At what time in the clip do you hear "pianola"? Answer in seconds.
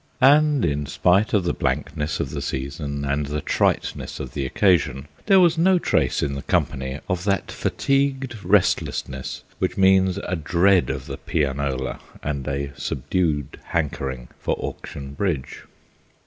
11.17-11.99